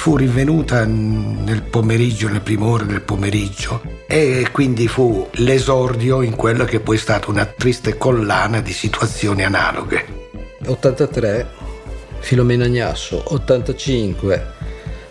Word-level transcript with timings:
Fu 0.00 0.16
rinvenuta 0.16 0.86
nel 0.86 1.60
pomeriggio, 1.60 2.28
nelle 2.28 2.40
prime 2.40 2.64
ore 2.64 2.86
del 2.86 3.02
pomeriggio 3.02 3.82
e 4.06 4.48
quindi 4.50 4.88
fu 4.88 5.28
l'esordio 5.32 6.22
in 6.22 6.36
quella 6.36 6.64
che 6.64 6.80
poi 6.80 6.96
è 6.96 6.98
stata 6.98 7.30
una 7.30 7.44
triste 7.44 7.98
collana 7.98 8.62
di 8.62 8.72
situazioni 8.72 9.44
analoghe. 9.44 10.06
83 10.64 11.46
Filomena 12.20 12.66
Gnasso, 12.66 13.22
85 13.26 14.46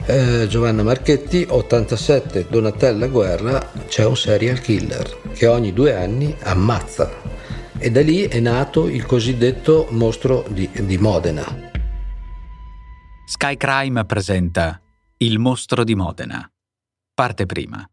eh, 0.08 0.48
Giovanna 0.50 0.82
Marchetti, 0.82 1.46
87 1.48 2.48
Donatella 2.50 3.06
Guerra, 3.06 3.72
c'è 3.88 4.06
un 4.06 4.18
serial 4.18 4.60
killer 4.60 5.18
che 5.34 5.46
ogni 5.46 5.72
due 5.72 5.96
anni 5.96 6.36
ammazza 6.42 7.12
e 7.78 7.92
da 7.92 8.02
lì 8.02 8.24
è 8.24 8.40
nato 8.40 8.90
il 8.90 9.06
cosiddetto 9.06 9.86
mostro 9.92 10.46
di, 10.50 10.68
di 10.74 10.98
Modena. 10.98 11.68
Sky 13.30 13.58
Crime 13.58 14.06
presenta 14.06 14.82
Il 15.22 15.38
mostro 15.38 15.84
di 15.84 15.96
Modena. 15.96 16.50
Parte 17.14 17.46
prima. 17.46 17.86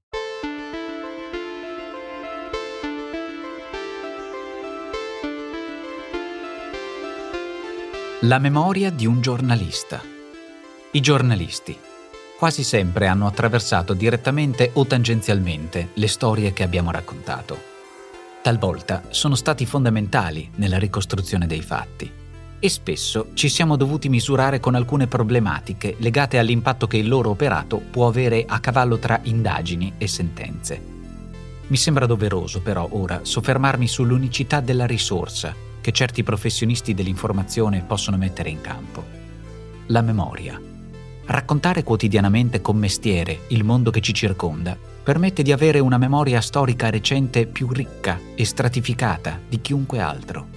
La 8.21 8.39
memoria 8.39 8.91
di 8.91 9.07
un 9.07 9.21
giornalista. 9.21 10.01
I 10.93 11.01
giornalisti 11.01 11.77
quasi 12.39 12.63
sempre 12.63 13.09
hanno 13.09 13.27
attraversato 13.27 13.93
direttamente 13.93 14.71
o 14.75 14.87
tangenzialmente 14.87 15.89
le 15.95 16.07
storie 16.07 16.53
che 16.53 16.63
abbiamo 16.63 16.93
raccontato. 16.93 17.61
Talvolta 18.41 19.03
sono 19.09 19.35
stati 19.35 19.67
fondamentali 19.67 20.49
nella 20.55 20.79
ricostruzione 20.79 21.49
dei 21.49 21.63
fatti 21.63 22.25
e 22.59 22.69
spesso 22.69 23.29
ci 23.35 23.49
siamo 23.49 23.77
dovuti 23.77 24.09
misurare 24.09 24.61
con 24.61 24.75
alcune 24.75 25.07
problematiche 25.07 25.97
legate 25.99 26.39
all'impatto 26.39 26.87
che 26.87 26.97
il 26.97 27.09
loro 27.09 27.31
operato 27.31 27.79
può 27.91 28.07
avere 28.07 28.45
a 28.47 28.61
cavallo 28.61 28.98
tra 28.98 29.21
indagini 29.25 29.95
e 29.98 30.07
sentenze. 30.07 30.95
Mi 31.69 31.77
sembra 31.77 32.07
doveroso 32.07 32.61
però 32.61 32.89
ora 32.93 33.21
soffermarmi 33.23 33.89
sull'unicità 33.89 34.61
della 34.61 34.87
risorsa 34.87 35.55
che 35.81 35.93
certi 35.93 36.23
professionisti 36.23 36.95
dell'informazione 36.95 37.85
possono 37.87 38.17
mettere 38.17 38.51
in 38.51 38.61
campo. 38.61 39.05
La 39.87 40.01
memoria. 40.01 40.61
Raccontare 41.27 41.83
quotidianamente 41.83 42.61
con 42.61 42.77
mestiere 42.77 43.41
il 43.48 43.65
mondo 43.65 43.91
che 43.91 44.01
ci 44.01 44.15
circonda 44.15 44.77
permette 45.03 45.43
di 45.43 45.53
avere 45.53 45.79
una 45.79 45.98
memoria 45.98 46.41
storica 46.41 46.91
recente 46.91 47.47
più 47.47 47.69
ricca 47.70 48.19
e 48.35 48.45
stratificata 48.45 49.39
di 49.48 49.61
chiunque 49.61 50.01
altro. 50.01 50.56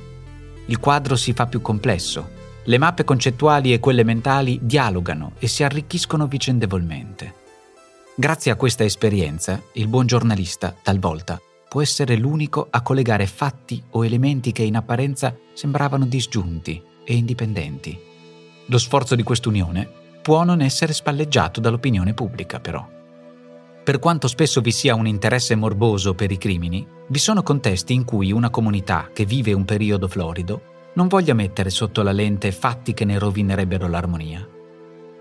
Il 0.69 0.79
quadro 0.79 1.15
si 1.15 1.33
fa 1.33 1.47
più 1.47 1.61
complesso, 1.61 2.29
le 2.65 2.77
mappe 2.77 3.03
concettuali 3.03 3.73
e 3.73 3.79
quelle 3.79 4.03
mentali 4.03 4.59
dialogano 4.61 5.31
e 5.39 5.47
si 5.47 5.63
arricchiscono 5.63 6.27
vicendevolmente. 6.27 7.33
Grazie 8.15 8.51
a 8.51 8.55
questa 8.55 8.83
esperienza, 8.83 9.59
il 9.73 9.87
buon 9.87 10.05
giornalista, 10.05 10.75
talvolta, 10.79 11.41
può 11.67 11.81
essere 11.81 12.17
l'unico 12.17 12.67
a 12.69 12.81
collegare 12.81 13.25
fatti 13.25 13.81
o 13.91 14.05
elementi 14.05 14.51
che 14.51 14.61
in 14.61 14.75
apparenza 14.75 15.35
sembravano 15.53 16.05
disgiunti 16.05 16.79
e 17.03 17.15
indipendenti. 17.15 17.97
Lo 18.67 18.77
sforzo 18.77 19.15
di 19.15 19.23
quest'unione 19.23 19.89
può 20.21 20.43
non 20.43 20.61
essere 20.61 20.93
spalleggiato 20.93 21.59
dall'opinione 21.59 22.13
pubblica, 22.13 22.59
però. 22.59 22.98
Per 23.89 23.97
quanto 23.97 24.27
spesso 24.27 24.61
vi 24.61 24.69
sia 24.69 24.93
un 24.93 25.07
interesse 25.07 25.55
morboso 25.55 26.13
per 26.13 26.29
i 26.29 26.37
crimini, 26.37 26.87
vi 27.07 27.17
sono 27.17 27.41
contesti 27.41 27.93
in 27.93 28.05
cui 28.05 28.31
una 28.31 28.51
comunità 28.51 29.09
che 29.11 29.25
vive 29.25 29.51
un 29.51 29.65
periodo 29.65 30.07
florido 30.07 30.91
non 30.93 31.07
voglia 31.07 31.33
mettere 31.33 31.71
sotto 31.71 32.03
la 32.03 32.11
lente 32.11 32.51
fatti 32.51 32.93
che 32.93 33.03
ne 33.03 33.17
rovinerebbero 33.17 33.87
l'armonia. 33.87 34.47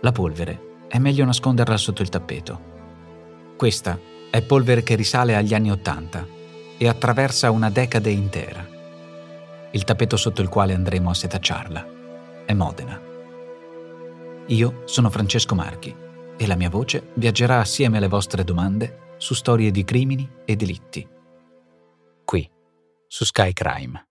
La 0.03 0.13
polvere 0.13 0.85
è 0.87 0.99
meglio 0.99 1.25
nasconderla 1.25 1.79
sotto 1.79 2.03
il 2.03 2.11
tappeto. 2.11 2.61
Questa 3.57 3.99
è 4.31 4.43
polvere 4.43 4.83
che 4.83 4.97
risale 4.97 5.35
agli 5.35 5.55
anni 5.55 5.71
Ottanta 5.71 6.27
e 6.77 6.89
attraversa 6.89 7.51
una 7.51 7.71
decade 7.71 8.11
intera. 8.11 8.69
Il 9.71 9.85
tappeto 9.85 10.19
sotto 10.19 10.43
il 10.43 10.51
quale 10.51 10.75
andremo 10.75 11.09
a 11.09 11.15
setacciarla 11.15 11.87
è 12.45 12.53
Modena. 12.53 13.01
Io 14.49 14.83
sono 14.85 15.09
Francesco 15.09 15.55
Marchi 15.55 16.07
e 16.39 16.47
la 16.47 16.55
mia 16.55 16.71
voce 16.71 17.11
viaggerà 17.15 17.59
assieme 17.59 17.97
alle 17.97 18.09
vostre 18.09 18.45
domande 18.45 19.15
su 19.19 19.35
storie 19.35 19.71
di 19.73 19.85
crimini 19.85 20.27
e 20.45 20.55
delitti. 20.55 21.07
Qui, 22.25 22.49
su 23.09 23.25
Sky 23.25 23.53
Crime. 23.53 24.07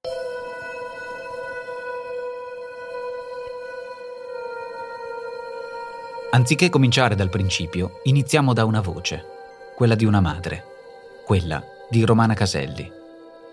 Anziché 6.32 6.70
cominciare 6.70 7.16
dal 7.16 7.30
principio, 7.30 8.02
iniziamo 8.04 8.54
da 8.54 8.66
una 8.66 8.82
voce, 8.82 9.24
quella 9.76 9.96
di 9.96 10.04
una 10.04 10.20
madre, 10.20 10.66
quella 11.26 11.64
di 11.90 12.04
Romana 12.04 12.34
Caselli, 12.34 12.92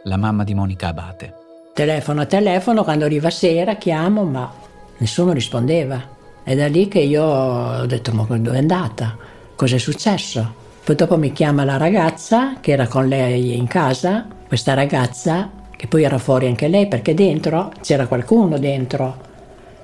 la 0.02 0.16
mamma 0.16 0.42
di 0.42 0.54
Monica 0.54 0.88
Abate. 0.88 1.34
Telefono 1.72 2.22
a 2.22 2.26
telefono, 2.26 2.82
quando 2.82 3.04
arriva 3.04 3.30
sera 3.30 3.76
chiamo, 3.76 4.24
ma 4.24 4.52
nessuno 4.98 5.32
rispondeva. 5.32 6.13
È 6.44 6.54
da 6.54 6.66
lì 6.66 6.88
che 6.88 7.00
io 7.00 7.24
ho 7.24 7.86
detto, 7.86 8.12
ma 8.12 8.26
dove 8.28 8.56
è 8.56 8.58
andata? 8.58 9.16
Cos'è 9.56 9.78
successo? 9.78 10.54
Poi 10.84 10.94
dopo 10.94 11.16
mi 11.16 11.32
chiama 11.32 11.64
la 11.64 11.78
ragazza 11.78 12.60
che 12.60 12.72
era 12.72 12.86
con 12.86 13.08
lei 13.08 13.56
in 13.56 13.66
casa, 13.66 14.26
questa 14.46 14.74
ragazza 14.74 15.50
che 15.74 15.86
poi 15.86 16.02
era 16.02 16.18
fuori 16.18 16.46
anche 16.46 16.68
lei 16.68 16.86
perché 16.86 17.14
dentro 17.14 17.72
c'era 17.80 18.06
qualcuno 18.06 18.58
dentro. 18.58 19.16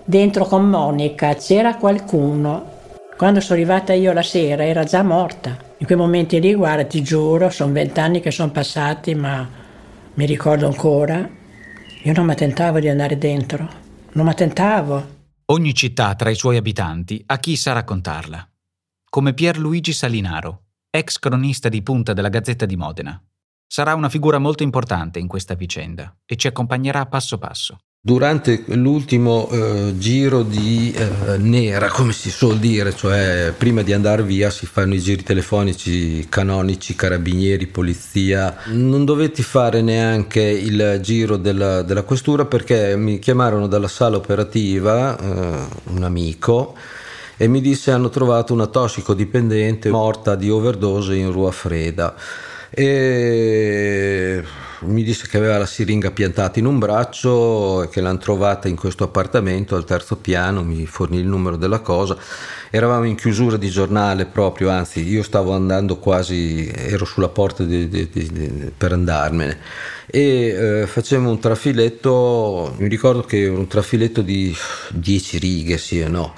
Dentro 0.05 0.45
con 0.45 0.69
Monica 0.69 1.35
c'era 1.35 1.77
qualcuno. 1.77 2.65
Quando 3.17 3.41
sono 3.41 3.59
arrivata 3.59 3.95
io 3.95 4.13
la 4.13 4.23
sera 4.23 4.63
era 4.63 4.85
già 4.85 5.03
morta. 5.03 5.57
In 5.79 5.87
quei 5.87 5.97
momenti 5.97 6.39
lì, 6.41 6.53
guarda, 6.53 6.85
ti 6.85 7.01
giuro, 7.03 7.49
sono 7.49 7.73
vent'anni 7.73 8.21
che 8.21 8.31
sono 8.31 8.51
passati, 8.51 9.15
ma 9.15 9.49
mi 10.13 10.27
ricordo 10.27 10.67
ancora. 10.67 11.27
Io 12.03 12.13
non 12.13 12.27
mi 12.27 12.35
tentavo 12.35 12.81
di 12.81 12.89
andare 12.91 13.17
dentro, 13.17 13.67
non 14.13 14.27
mi 14.27 14.35
tentavo. 14.35 15.20
Ogni 15.51 15.75
città 15.75 16.15
tra 16.15 16.31
i 16.31 16.37
suoi 16.37 16.57
abitanti 16.57 17.25
ha 17.27 17.39
chi 17.39 17.57
sa 17.57 17.73
raccontarla. 17.73 18.49
Come 19.09 19.35
Pierluigi 19.35 19.93
Salinaro, 19.93 20.67
ex 20.89 21.19
cronista 21.19 21.69
di 21.69 21.83
punta 21.83 22.13
della 22.13 22.29
Gazzetta 22.29 22.67
di 22.67 22.77
Modena. 22.77 23.21
Sarà 23.67 23.95
una 23.95 24.09
figura 24.09 24.39
molto 24.39 24.63
importante 24.63 25.19
in 25.19 25.27
questa 25.27 25.55
vicenda 25.55 26.17
e 26.25 26.37
ci 26.37 26.47
accompagnerà 26.47 27.05
passo 27.07 27.37
passo. 27.39 27.79
Durante 28.03 28.65
l'ultimo 28.69 29.47
eh, 29.51 29.93
giro 29.99 30.43
di 30.43 30.91
eh, 30.91 31.37
nera, 31.37 31.89
come 31.89 32.15
si 32.15 32.31
suol 32.31 32.59
dire, 32.59 32.95
cioè 32.95 33.53
prima 33.55 33.83
di 33.83 33.93
andare 33.93 34.23
via 34.23 34.49
si 34.49 34.65
fanno 34.65 34.95
i 34.95 35.01
giri 35.01 35.23
telefonici 35.23 36.27
canonici, 36.31 36.95
carabinieri, 36.95 37.67
polizia, 37.67 38.57
non 38.69 39.05
dovetti 39.05 39.43
fare 39.43 39.83
neanche 39.83 40.41
il 40.41 41.01
giro 41.03 41.37
della, 41.37 41.83
della 41.83 42.03
questura 42.03 42.47
perché 42.47 42.97
mi 42.97 43.19
chiamarono 43.19 43.67
dalla 43.67 43.87
sala 43.87 44.17
operativa 44.17 45.19
eh, 45.19 45.67
un 45.93 46.03
amico 46.03 46.75
e 47.37 47.49
mi 47.49 47.61
disse 47.61 47.91
hanno 47.91 48.09
trovato 48.09 48.55
una 48.55 48.67
tossicodipendente 48.67 49.91
morta 49.91 50.37
di 50.37 50.49
overdose 50.49 51.17
in 51.17 51.31
Rua 51.31 51.51
Freda 51.51 52.15
e 52.71 54.43
mi 54.83 55.03
disse 55.03 55.27
che 55.29 55.37
aveva 55.37 55.59
la 55.59 55.67
siringa 55.67 56.11
piantata 56.11 56.59
in 56.59 56.67
un 56.67 56.79
braccio 56.79 57.83
e 57.83 57.89
che 57.89 58.01
l'hanno 58.01 58.19
trovata 58.19 58.69
in 58.69 58.77
questo 58.77 59.05
appartamento 59.05 59.77
al 59.77 59.85
terzo 59.85 60.17
piano, 60.17 60.63
mi 60.63 60.87
fornì 60.87 61.19
il 61.19 61.27
numero 61.27 61.57
della 61.57 61.81
cosa. 61.81 62.17
Eravamo 62.71 63.05
in 63.05 63.17
chiusura 63.17 63.57
di 63.57 63.69
giornale 63.69 64.27
proprio, 64.27 64.71
anzi 64.71 65.07
io 65.07 65.23
stavo 65.23 65.53
andando 65.53 65.99
quasi, 65.99 66.71
ero 66.73 67.05
sulla 67.05 67.29
porta 67.29 67.65
di, 67.65 67.89
di, 67.89 68.09
di, 68.11 68.73
per 68.77 68.93
andarmene 68.93 69.59
e 70.07 70.81
eh, 70.83 70.87
facevamo 70.87 71.31
un 71.31 71.39
trafiletto, 71.39 72.75
mi 72.79 72.89
ricordo 72.89 73.23
che 73.23 73.43
era 73.43 73.53
un 73.53 73.67
trafiletto 73.67 74.23
di 74.23 74.55
10 74.91 75.39
righe, 75.39 75.79
sì 75.79 76.01
e 76.01 76.09
no, 76.09 76.35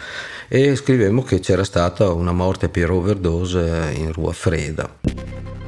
e 0.48 0.76
scrivemmo 0.76 1.22
che 1.22 1.40
c'era 1.40 1.64
stata 1.64 2.10
una 2.12 2.32
morte 2.32 2.68
per 2.68 2.90
overdose 2.90 3.92
in 3.96 4.12
Rua 4.12 4.32
Freda. 4.32 5.61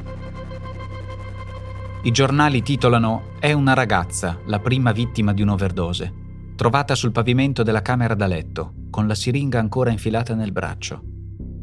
I 2.05 2.11
giornali 2.11 2.61
titolano 2.61 3.31
È 3.39 3.51
una 3.51 3.73
ragazza, 3.73 4.37
la 4.45 4.59
prima 4.59 4.91
vittima 4.91 5.33
di 5.33 5.41
un'overdose, 5.41 6.13
trovata 6.55 6.93
sul 6.93 7.11
pavimento 7.11 7.63
della 7.63 7.81
camera 7.81 8.13
da 8.13 8.27
letto, 8.27 8.73
con 8.91 9.07
la 9.07 9.15
siringa 9.15 9.57
ancora 9.57 9.89
infilata 9.89 10.35
nel 10.35 10.51
braccio. 10.51 11.01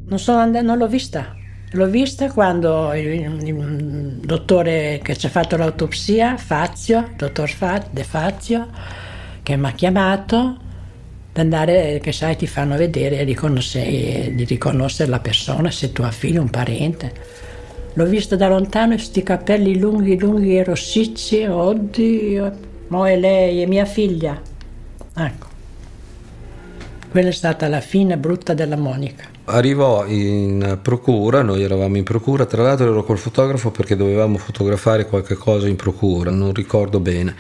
Non, 0.08 0.18
and- 0.26 0.56
non 0.56 0.78
l'ho 0.78 0.88
vista. 0.88 1.36
L'ho 1.70 1.86
vista 1.86 2.28
quando 2.32 2.92
il, 2.92 3.40
il 3.46 4.20
dottore 4.24 4.98
che 5.00 5.16
ci 5.16 5.26
ha 5.26 5.28
fatto 5.28 5.56
l'autopsia, 5.56 6.36
Fazio, 6.36 7.10
dottor 7.16 7.48
Fazio, 7.48 7.90
De 7.92 8.02
Fazio, 8.02 8.68
che 9.44 9.56
mi 9.56 9.66
ha 9.68 9.72
chiamato 9.72 10.56
andare, 11.34 12.00
che 12.02 12.10
sai, 12.10 12.34
ti 12.34 12.48
fanno 12.48 12.76
vedere 12.76 13.24
di 13.24 14.44
riconoscere 14.44 15.08
la 15.08 15.20
persona, 15.20 15.70
se 15.70 15.92
tuo 15.92 16.10
figlio, 16.10 16.40
un 16.40 16.50
parente. 16.50 17.50
L'ho 17.94 18.06
vista 18.06 18.36
da 18.36 18.48
lontano, 18.48 18.94
questi 18.94 19.22
capelli 19.22 19.78
lunghi, 19.78 20.18
lunghi 20.18 20.56
e 20.56 20.64
rossicci, 20.64 21.44
oddio, 21.44 22.52
mo 22.88 23.06
è 23.06 23.18
lei, 23.18 23.60
è 23.60 23.66
mia 23.66 23.84
figlia. 23.84 24.40
Ecco. 25.14 25.46
Quella 27.10 27.28
è 27.28 27.32
stata 27.32 27.68
la 27.68 27.80
fine 27.80 28.16
brutta 28.16 28.54
della 28.54 28.76
Monica. 28.76 29.31
Arrivò 29.44 30.06
in 30.06 30.78
procura, 30.80 31.42
noi 31.42 31.64
eravamo 31.64 31.96
in 31.96 32.04
procura, 32.04 32.46
tra 32.46 32.62
l'altro 32.62 32.86
ero 32.86 33.02
col 33.02 33.18
fotografo 33.18 33.72
perché 33.72 33.96
dovevamo 33.96 34.38
fotografare 34.38 35.06
qualche 35.06 35.34
cosa 35.34 35.66
in 35.66 35.74
procura, 35.74 36.30
non 36.30 36.54
ricordo 36.54 37.00
bene. 37.00 37.34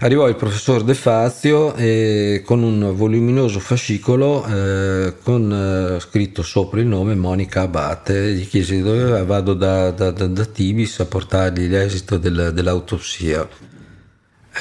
Arrivò 0.00 0.28
il 0.28 0.36
professor 0.36 0.82
De 0.82 0.92
Fazio 0.92 1.74
e 1.76 2.42
con 2.44 2.62
un 2.62 2.94
voluminoso 2.94 3.58
fascicolo 3.58 4.44
eh, 4.46 5.14
con 5.22 5.96
eh, 5.96 6.00
scritto 6.00 6.42
sopra 6.42 6.80
il 6.80 6.86
nome 6.86 7.14
Monica 7.14 7.62
Abate, 7.62 8.32
gli 8.32 8.46
chiese 8.46 8.82
dove 8.82 9.24
vado 9.24 9.54
da, 9.54 9.90
da, 9.92 10.10
da, 10.10 10.26
da 10.26 10.44
Tibis 10.44 11.00
a 11.00 11.06
portargli 11.06 11.68
l'esito 11.68 12.18
del, 12.18 12.50
dell'autopsia. 12.52 13.48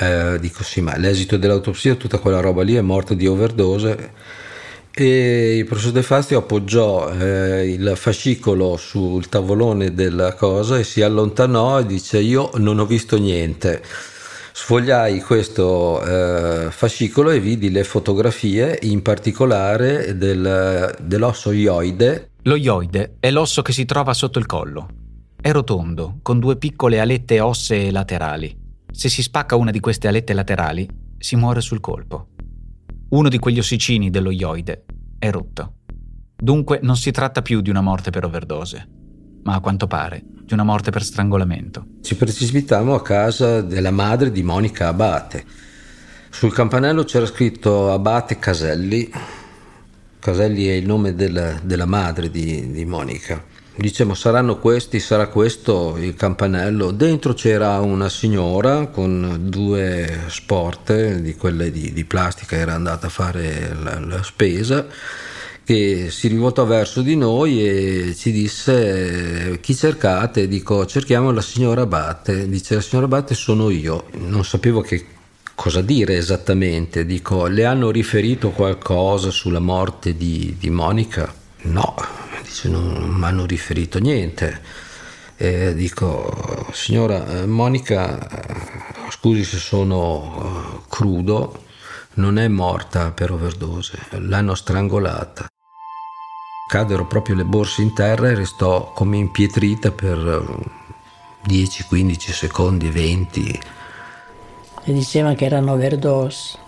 Eh, 0.01 0.37
dico 0.39 0.63
sì, 0.63 0.79
ma 0.79 0.95
l'esito 0.97 1.35
dell'autopsia, 1.35 1.95
tutta 1.95 2.19
quella 2.19 2.39
roba 2.39 2.63
lì 2.63 2.75
è 2.75 2.81
morta 2.81 3.13
di 3.13 3.27
overdose. 3.27 4.11
E 5.01 5.55
il 5.55 5.63
professor 5.63 5.93
De 5.93 6.03
Fazio 6.03 6.39
appoggiò 6.39 7.09
eh, 7.09 7.69
il 7.69 7.93
fascicolo 7.95 8.75
sul 8.75 9.29
tavolone 9.29 9.93
della 9.93 10.33
cosa 10.33 10.77
e 10.77 10.83
si 10.83 11.01
allontanò 11.01 11.79
e 11.79 11.85
dice 11.85 12.19
io 12.19 12.49
non 12.55 12.79
ho 12.79 12.85
visto 12.85 13.17
niente 13.17 13.81
sfogliai 14.51 15.21
questo 15.21 16.03
eh, 16.03 16.69
fascicolo 16.69 17.29
e 17.29 17.39
vidi 17.39 17.71
le 17.71 17.85
fotografie, 17.85 18.77
in 18.81 19.01
particolare 19.01 20.17
del, 20.17 20.93
dell'osso 20.99 21.53
ioide. 21.53 22.31
Lo 22.41 22.55
ioide 22.55 23.15
è 23.21 23.31
l'osso 23.31 23.61
che 23.61 23.71
si 23.71 23.85
trova 23.85 24.13
sotto 24.13 24.37
il 24.37 24.45
collo. 24.45 24.89
È 25.39 25.49
rotondo, 25.51 26.17
con 26.21 26.39
due 26.39 26.57
piccole 26.57 26.99
alette 26.99 27.39
ossee 27.39 27.89
laterali. 27.89 28.53
Se 28.91 29.07
si 29.07 29.21
spacca 29.21 29.55
una 29.55 29.71
di 29.71 29.79
queste 29.79 30.09
alette 30.09 30.33
laterali, 30.33 30.85
si 31.17 31.37
muore 31.37 31.61
sul 31.61 31.79
colpo. 31.79 32.27
Uno 33.09 33.27
di 33.27 33.39
quegli 33.39 33.57
ossicini 33.57 34.11
dello 34.11 34.29
ioide 34.29 34.85
è 35.17 35.31
rotto. 35.31 35.77
Dunque 36.35 36.79
non 36.83 36.95
si 36.95 37.09
tratta 37.09 37.41
più 37.41 37.61
di 37.61 37.71
una 37.71 37.81
morte 37.81 38.11
per 38.11 38.23
overdose, 38.23 38.87
ma 39.41 39.55
a 39.55 39.59
quanto 39.61 39.87
pare 39.87 40.23
di 40.43 40.53
una 40.53 40.63
morte 40.63 40.91
per 40.91 41.01
strangolamento. 41.01 41.85
Ci 42.01 42.15
precipitammo 42.15 42.93
a 42.93 43.01
casa 43.01 43.61
della 43.61 43.89
madre 43.89 44.31
di 44.31 44.43
Monica 44.43 44.89
Abate. 44.89 45.43
Sul 46.29 46.53
campanello 46.53 47.03
c'era 47.03 47.25
scritto 47.25 47.91
Abate 47.91 48.37
Caselli. 48.37 49.11
Caselli 50.19 50.67
è 50.67 50.73
il 50.73 50.85
nome 50.85 51.15
della, 51.15 51.59
della 51.63 51.87
madre 51.87 52.29
di, 52.29 52.71
di 52.71 52.85
Monica. 52.85 53.43
Dicevamo 53.79 54.13
saranno 54.13 54.59
questi, 54.59 54.99
sarà 54.99 55.27
questo 55.27 55.95
il 55.97 56.13
campanello. 56.13 56.91
Dentro 56.91 57.33
c'era 57.33 57.79
una 57.79 58.09
signora 58.09 58.87
con 58.87 59.37
due 59.43 60.25
sporte 60.27 61.21
di 61.21 61.33
quelle 61.35 61.71
di, 61.71 61.93
di 61.93 62.03
plastica, 62.03 62.57
era 62.57 62.73
andata 62.73 63.07
a 63.07 63.09
fare 63.09 63.73
la, 63.81 63.97
la 64.01 64.21
spesa 64.21 64.85
che 65.63 66.07
si 66.09 66.27
rivoltò 66.27 66.65
verso 66.65 67.01
di 67.01 67.15
noi 67.15 67.65
e 67.65 68.15
ci 68.17 68.33
disse 68.33 69.59
chi 69.61 69.73
cercate? 69.73 70.49
Dico 70.49 70.85
cerchiamo 70.85 71.31
la 71.31 71.41
signora 71.41 71.85
Batte. 71.85 72.49
Dice 72.49 72.75
la 72.75 72.81
signora 72.81 73.07
Batte 73.07 73.33
sono 73.33 73.69
io. 73.69 74.07
Non 74.13 74.43
sapevo 74.43 74.81
che 74.81 75.05
cosa 75.55 75.81
dire 75.81 76.17
esattamente. 76.17 77.05
Dico 77.05 77.45
le 77.45 77.63
hanno 77.63 77.91
riferito 77.91 78.49
qualcosa 78.49 79.29
sulla 79.29 79.59
morte 79.59 80.17
di, 80.17 80.57
di 80.59 80.69
Monica? 80.69 81.31
No, 81.61 81.95
dice 82.49 82.67
non 82.67 83.13
mi 83.15 83.23
hanno 83.25 83.45
riferito 83.45 83.99
niente. 83.99 84.61
E 85.37 85.73
dico 85.73 86.67
signora 86.73 87.45
Monica, 87.45 88.27
scusi 89.09 89.43
se 89.45 89.57
sono 89.57 90.83
crudo, 90.89 91.63
non 92.15 92.37
è 92.37 92.47
morta 92.49 93.11
per 93.11 93.31
overdose, 93.31 93.97
l'hanno 94.17 94.55
strangolata 94.55 95.47
caddero 96.69 97.07
proprio 97.07 97.33
le 97.33 97.45
borse 97.45 97.81
in 97.81 97.95
terra 97.95 98.29
e 98.29 98.35
restò 98.35 98.91
come 98.93 99.17
impietrita 99.17 99.89
per 99.89 100.55
10, 101.43 101.83
15 101.85 102.31
secondi, 102.31 102.89
20. 102.91 103.61
E 104.83 104.93
diceva 104.93 105.33
che 105.33 105.45
erano 105.45 105.71
overdose. 105.71 106.59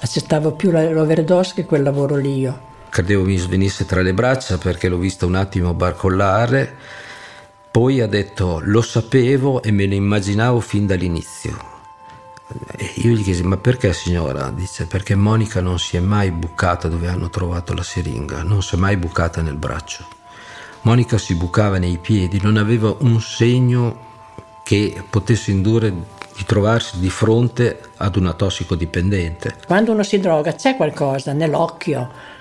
Accettavo 0.00 0.50
più 0.50 0.72
l'overdose 0.72 1.54
che 1.54 1.64
quel 1.64 1.84
lavoro 1.84 2.16
lì 2.16 2.40
io. 2.40 2.74
Credevo 2.96 3.24
mi 3.24 3.36
svenisse 3.36 3.84
tra 3.84 4.00
le 4.00 4.14
braccia 4.14 4.56
perché 4.56 4.88
l'ho 4.88 4.96
vista 4.96 5.26
un 5.26 5.34
attimo 5.34 5.74
barcollare. 5.74 6.76
Poi 7.70 8.00
ha 8.00 8.06
detto 8.06 8.62
lo 8.64 8.80
sapevo 8.80 9.62
e 9.62 9.70
me 9.70 9.84
lo 9.84 9.92
immaginavo 9.92 10.60
fin 10.60 10.86
dall'inizio. 10.86 11.58
E 12.74 12.92
io 12.94 13.12
gli 13.12 13.22
chiesi, 13.22 13.42
ma 13.42 13.58
perché 13.58 13.92
signora? 13.92 14.48
Dice, 14.48 14.86
perché 14.86 15.14
Monica 15.14 15.60
non 15.60 15.78
si 15.78 15.98
è 15.98 16.00
mai 16.00 16.30
bucata 16.30 16.88
dove 16.88 17.06
hanno 17.08 17.28
trovato 17.28 17.74
la 17.74 17.82
siringa, 17.82 18.42
non 18.42 18.62
si 18.62 18.76
è 18.76 18.78
mai 18.78 18.96
bucata 18.96 19.42
nel 19.42 19.56
braccio. 19.56 20.06
Monica 20.80 21.18
si 21.18 21.34
bucava 21.34 21.76
nei 21.76 21.98
piedi, 21.98 22.40
non 22.40 22.56
aveva 22.56 22.96
un 23.00 23.20
segno 23.20 24.04
che 24.64 25.04
potesse 25.10 25.50
indurre 25.50 25.90
di 25.90 26.44
trovarsi 26.46 26.98
di 26.98 27.10
fronte 27.10 27.78
ad 27.98 28.16
una 28.16 28.32
tossicodipendente. 28.32 29.56
Quando 29.66 29.92
uno 29.92 30.02
si 30.02 30.18
droga 30.18 30.54
c'è 30.54 30.76
qualcosa 30.76 31.34
nell'occhio, 31.34 32.35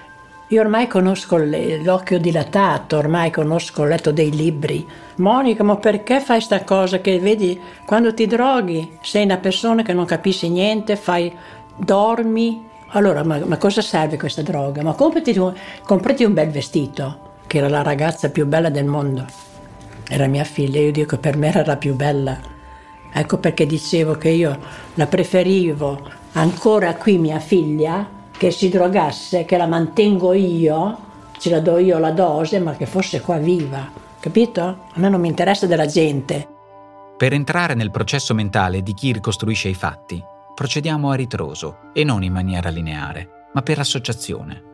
io 0.50 0.62
ormai 0.62 0.86
conosco 0.86 1.38
l'occhio 1.38 2.20
dilatato, 2.20 2.98
ormai 2.98 3.32
conosco, 3.32 3.82
ho 3.82 3.86
letto 3.86 4.12
dei 4.12 4.30
libri. 4.30 4.88
Monica, 5.16 5.64
ma 5.64 5.76
perché 5.78 6.20
fai 6.20 6.38
questa 6.38 6.64
cosa 6.64 7.00
che 7.00 7.20
vedi 7.20 7.60
quando 7.84 8.14
ti 8.14 8.28
droghi? 8.28 8.98
Sei 9.02 9.24
una 9.24 9.38
persona 9.38 9.82
che 9.82 9.94
non 9.94 10.06
capisci 10.06 10.50
niente, 10.50 10.98
fai, 10.98 11.34
dormi. 11.76 12.64
Allora, 12.90 13.24
ma, 13.24 13.40
ma 13.44 13.58
cosa 13.58 13.82
serve 13.82 14.18
questa 14.18 14.44
droga? 14.44 14.84
Ma 14.84 14.94
comprati, 14.94 15.36
comprati 15.84 16.24
un 16.24 16.34
bel 16.34 16.50
vestito, 16.52 17.34
che 17.48 17.58
era 17.58 17.68
la 17.68 17.82
ragazza 17.82 18.30
più 18.30 18.46
bella 18.46 18.70
del 18.70 18.86
mondo. 18.86 19.26
Era 20.08 20.28
mia 20.28 20.44
figlia, 20.44 20.80
io 20.80 20.92
dico 20.92 21.18
per 21.18 21.38
me 21.38 21.48
era 21.48 21.66
la 21.66 21.78
più 21.78 21.96
bella. 21.96 22.38
Ecco 23.12 23.40
perché 23.40 23.66
dicevo 23.66 24.14
che 24.14 24.30
io 24.30 24.60
la 24.94 25.08
preferivo 25.08 26.08
ancora 26.34 26.94
qui 26.96 27.18
mia 27.18 27.40
figlia 27.40 28.15
che 28.38 28.52
si 28.52 28.70
drogasse, 28.70 29.46
che 29.46 29.58
la 29.58 29.68
mantengo 29.68 30.34
io, 30.34 30.98
ce 31.38 31.50
la 31.50 31.60
do 31.60 31.78
io 31.78 31.98
la 32.00 32.12
dose, 32.12 32.60
ma 32.60 32.74
che 32.74 32.86
fosse 32.86 33.22
qua 33.22 33.38
viva, 33.38 33.90
capito? 34.20 34.62
A 34.62 35.00
me 35.00 35.10
non 35.10 35.22
mi 35.22 35.28
interessa 35.28 35.68
della 35.68 35.86
gente. 35.86 36.48
Per 37.18 37.32
entrare 37.32 37.76
nel 37.76 37.92
processo 37.92 38.34
mentale 38.34 38.82
di 38.82 38.94
chi 38.94 39.14
ricostruisce 39.14 39.70
i 39.70 39.74
fatti, 39.74 40.22
procediamo 40.54 41.10
a 41.10 41.16
ritroso 41.16 41.78
e 41.94 42.04
non 42.04 42.24
in 42.24 42.34
maniera 42.34 42.70
lineare, 42.70 43.48
ma 43.54 43.62
per 43.62 43.80
associazione. 43.80 44.74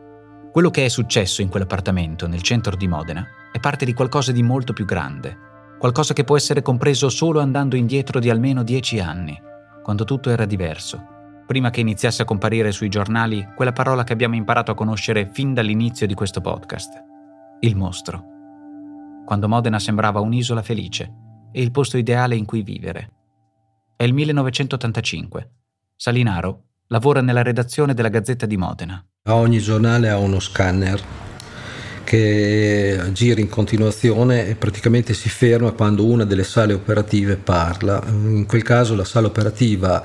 Quello 0.50 0.70
che 0.70 0.84
è 0.84 0.88
successo 0.88 1.40
in 1.40 1.48
quell'appartamento 1.48 2.26
nel 2.26 2.42
centro 2.42 2.76
di 2.76 2.88
Modena 2.88 3.26
è 3.52 3.60
parte 3.60 3.84
di 3.84 3.94
qualcosa 3.94 4.32
di 4.32 4.42
molto 4.42 4.72
più 4.72 4.84
grande, 4.84 5.50
qualcosa 5.78 6.14
che 6.14 6.24
può 6.24 6.36
essere 6.36 6.62
compreso 6.62 7.08
solo 7.08 7.40
andando 7.40 7.76
indietro 7.76 8.18
di 8.18 8.28
almeno 8.28 8.62
dieci 8.64 8.98
anni, 8.98 9.40
quando 9.82 10.04
tutto 10.04 10.30
era 10.30 10.44
diverso 10.44 11.20
prima 11.46 11.70
che 11.70 11.80
iniziasse 11.80 12.22
a 12.22 12.24
comparire 12.24 12.72
sui 12.72 12.88
giornali 12.88 13.46
quella 13.54 13.72
parola 13.72 14.04
che 14.04 14.12
abbiamo 14.12 14.34
imparato 14.34 14.70
a 14.70 14.74
conoscere 14.74 15.30
fin 15.32 15.54
dall'inizio 15.54 16.06
di 16.06 16.14
questo 16.14 16.40
podcast, 16.40 17.02
il 17.60 17.76
mostro. 17.76 18.24
Quando 19.24 19.48
Modena 19.48 19.78
sembrava 19.78 20.20
un'isola 20.20 20.62
felice 20.62 21.12
e 21.52 21.62
il 21.62 21.70
posto 21.70 21.96
ideale 21.96 22.34
in 22.34 22.44
cui 22.44 22.62
vivere. 22.62 23.10
È 23.96 24.04
il 24.04 24.14
1985. 24.14 25.50
Salinaro 25.96 26.62
lavora 26.88 27.20
nella 27.20 27.42
redazione 27.42 27.94
della 27.94 28.08
Gazzetta 28.08 28.46
di 28.46 28.56
Modena. 28.56 29.04
Ogni 29.28 29.58
giornale 29.60 30.10
ha 30.10 30.18
uno 30.18 30.40
scanner 30.40 31.00
che 32.04 33.00
gira 33.12 33.40
in 33.40 33.48
continuazione 33.48 34.46
e 34.46 34.54
praticamente 34.56 35.14
si 35.14 35.28
ferma 35.28 35.70
quando 35.70 36.04
una 36.04 36.24
delle 36.24 36.44
sale 36.44 36.72
operative 36.74 37.36
parla. 37.36 38.02
In 38.06 38.44
quel 38.46 38.62
caso 38.62 38.94
la 38.94 39.04
sala 39.04 39.28
operativa 39.28 40.02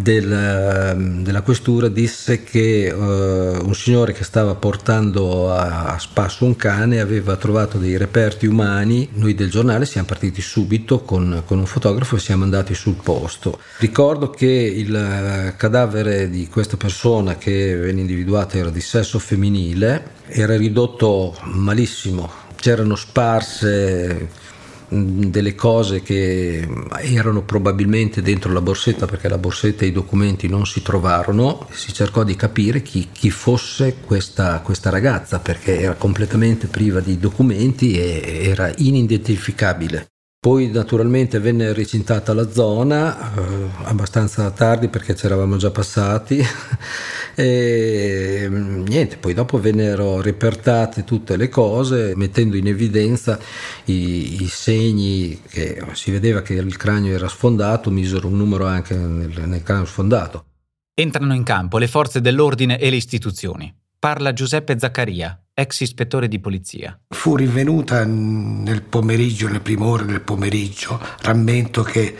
del, 0.00 1.22
della 1.22 1.42
questura 1.42 1.88
disse 1.88 2.42
che 2.42 2.92
uh, 2.92 3.66
un 3.66 3.74
signore 3.74 4.12
che 4.12 4.24
stava 4.24 4.54
portando 4.54 5.52
a, 5.52 5.94
a, 5.94 5.98
spasso 5.98 6.44
un 6.44 6.56
cane 6.56 7.00
aveva 7.00 7.36
trovato 7.36 7.78
dei 7.78 7.96
reperti 7.96 8.46
umani. 8.46 9.08
Noi 9.14 9.34
del 9.34 9.50
giornale 9.50 9.86
siamo 9.86 10.06
partiti 10.06 10.40
subito 10.40 11.00
con, 11.00 11.42
con 11.44 11.58
un 11.58 11.66
fotografo 11.66 12.16
e 12.16 12.20
siamo 12.20 12.44
andati 12.44 12.74
sul 12.74 12.96
posto. 13.02 13.58
Ricordo 13.78 14.30
che 14.30 14.46
il 14.46 15.54
cadavere 15.56 16.30
di 16.30 16.48
questa 16.48 16.76
persona 16.76 17.36
che 17.36 17.76
venne 17.76 18.00
individuata 18.00 18.56
era 18.56 18.70
di 18.70 18.80
sesso 18.80 19.18
femminile, 19.18 20.16
era 20.26 20.56
ridotto 20.56 21.36
malissimo, 21.44 22.30
c'erano 22.56 22.94
sparse 22.94 24.46
delle 24.88 25.54
cose 25.54 26.02
che 26.02 26.66
erano 27.00 27.42
probabilmente 27.42 28.22
dentro 28.22 28.52
la 28.52 28.60
borsetta 28.60 29.06
perché 29.06 29.28
la 29.28 29.38
borsetta 29.38 29.84
e 29.84 29.88
i 29.88 29.92
documenti 29.92 30.48
non 30.48 30.66
si 30.66 30.82
trovarono, 30.82 31.66
si 31.70 31.92
cercò 31.92 32.24
di 32.24 32.36
capire 32.36 32.82
chi, 32.82 33.08
chi 33.12 33.30
fosse 33.30 33.96
questa, 34.04 34.60
questa, 34.60 34.90
ragazza 34.90 35.38
perché 35.38 35.78
era 35.80 35.94
completamente 35.94 36.66
priva 36.66 37.00
di 37.00 37.18
documenti 37.18 37.98
e 37.98 38.40
era 38.44 38.72
inidentificabile. 38.76 40.06
Poi 40.40 40.70
naturalmente 40.70 41.40
venne 41.40 41.72
recintata 41.72 42.32
la 42.32 42.48
zona, 42.48 43.34
eh, 43.34 43.68
abbastanza 43.84 44.48
tardi 44.52 44.88
perché 44.88 45.16
ci 45.16 45.26
eravamo 45.26 45.56
già 45.56 45.72
passati, 45.72 46.40
e 47.40 48.48
niente, 48.50 49.16
poi 49.16 49.32
dopo 49.32 49.60
vennero 49.60 50.20
repertate 50.20 51.04
tutte 51.04 51.36
le 51.36 51.48
cose 51.48 52.14
mettendo 52.16 52.56
in 52.56 52.66
evidenza 52.66 53.38
i, 53.84 54.42
i, 54.42 54.48
segni 54.48 55.40
che 55.48 55.80
si 55.92 56.10
vedeva 56.10 56.42
che 56.42 56.54
il 56.54 56.76
cranio 56.76 57.14
era 57.14 57.28
sfondato, 57.28 57.92
misero 57.92 58.26
un 58.26 58.36
numero 58.36 58.66
anche 58.66 58.96
nel, 58.96 59.46
nel 59.46 59.62
cranio 59.62 59.84
sfondato. 59.84 60.46
Entrano 60.92 61.32
in 61.32 61.44
campo 61.44 61.78
le 61.78 61.86
forze 61.86 62.20
dell'ordine 62.20 62.76
e 62.76 62.90
le 62.90 62.96
istituzioni. 62.96 63.72
Parla 64.00 64.32
Giuseppe 64.32 64.76
Zaccaria, 64.76 65.40
ex 65.54 65.78
ispettore 65.78 66.26
di 66.26 66.40
polizia. 66.40 66.98
Fu 67.06 67.36
rinvenuta 67.36 68.04
nel 68.04 68.82
pomeriggio, 68.82 69.46
nelle 69.46 69.60
prime 69.60 69.84
ore 69.84 70.06
del 70.06 70.22
pomeriggio, 70.22 71.00
rammento 71.20 71.82
che 71.84 72.16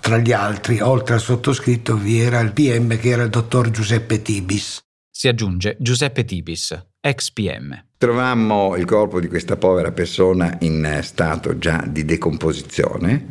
tra 0.00 0.18
gli 0.18 0.32
altri, 0.32 0.80
oltre 0.80 1.14
al 1.14 1.20
sottoscritto, 1.20 1.96
vi 1.96 2.20
era 2.20 2.40
il 2.40 2.52
PM 2.52 2.98
che 2.98 3.10
era 3.10 3.22
il 3.22 3.30
dottor 3.30 3.70
Giuseppe 3.70 4.22
Tibis. 4.22 4.80
Si 5.10 5.28
aggiunge 5.28 5.76
Giuseppe 5.80 6.24
Tibis, 6.24 6.80
ex 7.00 7.30
PM. 7.30 7.84
Trovammo 7.98 8.76
il 8.76 8.84
corpo 8.84 9.18
di 9.18 9.26
questa 9.26 9.56
povera 9.56 9.90
persona 9.90 10.56
in 10.60 11.00
stato 11.02 11.58
già 11.58 11.84
di 11.86 12.04
decomposizione 12.04 13.26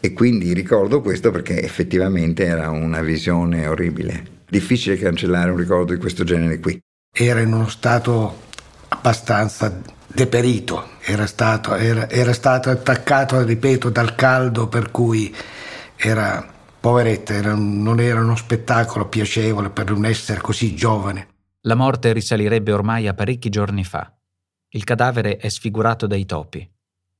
e 0.00 0.12
quindi 0.12 0.52
ricordo 0.52 1.00
questo 1.00 1.30
perché 1.30 1.62
effettivamente 1.62 2.44
era 2.44 2.68
una 2.68 3.00
visione 3.00 3.66
orribile. 3.66 4.42
Difficile 4.46 4.98
cancellare 4.98 5.50
un 5.50 5.56
ricordo 5.56 5.94
di 5.94 5.98
questo 5.98 6.24
genere 6.24 6.60
qui. 6.60 6.78
Era 7.10 7.40
in 7.40 7.54
uno 7.54 7.68
stato 7.68 8.42
abbastanza 8.88 9.80
deperito, 10.06 10.90
era 11.00 11.26
stato, 11.26 11.74
era, 11.74 12.10
era 12.10 12.34
stato 12.34 12.68
attaccato, 12.68 13.42
ripeto, 13.42 13.88
dal 13.88 14.14
caldo 14.14 14.68
per 14.68 14.90
cui 14.90 15.34
era 16.08 16.46
poveretta, 16.80 17.32
era, 17.32 17.54
non 17.54 17.98
era 17.98 18.20
uno 18.20 18.36
spettacolo 18.36 19.08
piacevole 19.08 19.70
per 19.70 19.90
un 19.90 20.04
essere 20.04 20.40
così 20.40 20.74
giovane. 20.74 21.28
La 21.62 21.74
morte 21.74 22.12
risalirebbe 22.12 22.72
ormai 22.72 23.08
a 23.08 23.14
parecchi 23.14 23.48
giorni 23.48 23.84
fa. 23.84 24.12
Il 24.68 24.84
cadavere 24.84 25.38
è 25.38 25.48
sfigurato 25.48 26.06
dai 26.06 26.26
topi. 26.26 26.68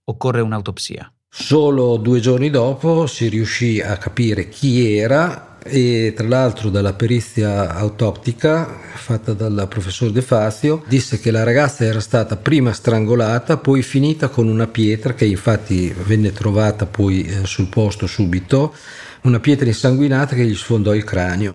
Occorre 0.04 0.42
un'autopsia. 0.42 1.10
Solo 1.28 1.96
due 1.96 2.20
giorni 2.20 2.50
dopo 2.50 3.06
si 3.06 3.28
riuscì 3.28 3.80
a 3.80 3.96
capire 3.96 4.48
chi 4.48 4.96
era 4.96 5.53
e 5.64 6.12
tra 6.14 6.28
l'altro 6.28 6.68
dalla 6.68 6.92
perizia 6.92 7.74
autoptica 7.74 8.78
fatta 8.94 9.32
dal 9.32 9.66
professor 9.68 10.10
De 10.10 10.20
Fazio 10.20 10.82
disse 10.86 11.18
che 11.18 11.30
la 11.30 11.42
ragazza 11.42 11.84
era 11.84 12.00
stata 12.00 12.36
prima 12.36 12.72
strangolata 12.72 13.56
poi 13.56 13.82
finita 13.82 14.28
con 14.28 14.48
una 14.48 14.66
pietra 14.66 15.14
che 15.14 15.24
infatti 15.24 15.94
venne 16.04 16.32
trovata 16.32 16.84
poi 16.86 17.24
eh, 17.24 17.46
sul 17.46 17.68
posto 17.68 18.06
subito 18.06 18.74
una 19.22 19.40
pietra 19.40 19.66
insanguinata 19.66 20.34
che 20.34 20.44
gli 20.44 20.54
sfondò 20.54 20.94
il 20.94 21.04
cranio 21.04 21.54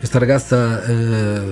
Questa 0.00 0.18
ragazza 0.18 0.82
eh, 0.82 1.42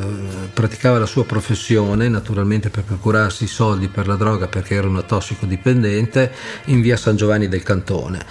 praticava 0.55 0.99
la 0.99 1.05
sua 1.05 1.27
professione, 1.27 2.09
naturalmente 2.09 2.71
per 2.71 2.83
procurarsi 2.83 3.45
i 3.45 3.47
soldi 3.47 3.89
per 3.89 4.07
la 4.07 4.15
droga 4.15 4.49
perché 4.49 4.75
era 4.75 4.89
una 4.89 5.03
tossicodipendente, 5.03 6.33
in 6.65 6.81
via 6.81 6.97
San 6.97 7.15
Giovanni 7.15 7.47
del 7.47 7.63
Cantone. 7.63 8.25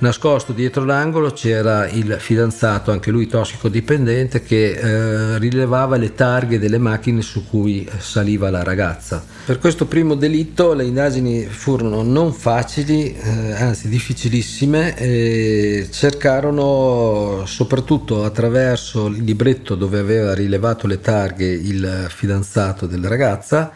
Nascosto 0.00 0.52
dietro 0.52 0.84
l'angolo 0.84 1.32
c'era 1.32 1.88
il 1.88 2.18
fidanzato, 2.20 2.92
anche 2.92 3.10
lui 3.10 3.26
tossicodipendente, 3.26 4.42
che 4.42 4.70
eh, 4.70 5.38
rilevava 5.38 5.96
le 5.96 6.14
targhe 6.14 6.60
delle 6.60 6.78
macchine 6.78 7.20
su 7.20 7.44
cui 7.48 7.88
saliva 7.98 8.48
la 8.48 8.62
ragazza. 8.62 9.24
Per 9.44 9.58
questo 9.58 9.86
primo 9.86 10.14
delitto 10.14 10.72
le 10.72 10.84
indagini 10.84 11.46
furono 11.46 12.02
non 12.02 12.32
facili, 12.32 13.12
eh, 13.12 13.52
anzi 13.54 13.88
difficilissime, 13.88 14.96
e 14.96 15.88
cercarono 15.90 17.42
soprattutto 17.46 18.22
attraverso 18.22 19.08
il 19.08 19.24
libretto 19.24 19.74
dove 19.74 19.98
aveva 19.98 20.32
rilevato 20.32 20.86
le 20.86 21.00
targhe 21.00 21.46
il 21.46 22.06
fidanzato 22.08 22.86
della 22.86 23.08
ragazza 23.08 23.72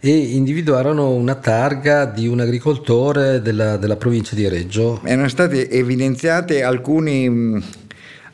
e 0.00 0.16
individuarono 0.16 1.10
una 1.10 1.34
targa 1.34 2.06
di 2.06 2.26
un 2.26 2.40
agricoltore 2.40 3.42
della, 3.42 3.76
della 3.76 3.96
provincia 3.96 4.34
di 4.34 4.48
Reggio. 4.48 5.00
Erano 5.04 5.28
stati 5.28 5.68
evidenziati 5.68 6.62
alcuni, 6.62 7.62